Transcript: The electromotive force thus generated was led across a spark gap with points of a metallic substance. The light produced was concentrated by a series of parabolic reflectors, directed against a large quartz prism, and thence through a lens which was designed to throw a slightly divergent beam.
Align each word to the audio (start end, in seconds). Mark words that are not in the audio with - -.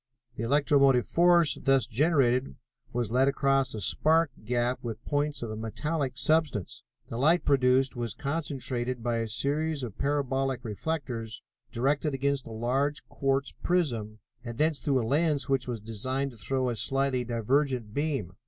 The 0.35 0.41
electromotive 0.41 1.05
force 1.05 1.59
thus 1.61 1.85
generated 1.85 2.55
was 2.91 3.11
led 3.11 3.27
across 3.27 3.75
a 3.75 3.79
spark 3.81 4.31
gap 4.43 4.79
with 4.81 5.05
points 5.05 5.43
of 5.43 5.51
a 5.51 5.55
metallic 5.55 6.17
substance. 6.17 6.81
The 7.09 7.17
light 7.17 7.45
produced 7.45 7.95
was 7.95 8.15
concentrated 8.15 9.03
by 9.03 9.17
a 9.17 9.27
series 9.27 9.83
of 9.83 9.99
parabolic 9.99 10.61
reflectors, 10.65 11.43
directed 11.71 12.15
against 12.15 12.47
a 12.47 12.51
large 12.51 13.05
quartz 13.09 13.51
prism, 13.61 14.17
and 14.43 14.57
thence 14.57 14.79
through 14.79 15.03
a 15.03 15.05
lens 15.05 15.47
which 15.47 15.67
was 15.67 15.79
designed 15.79 16.31
to 16.31 16.37
throw 16.37 16.69
a 16.69 16.75
slightly 16.75 17.23
divergent 17.23 17.93
beam. 17.93 18.33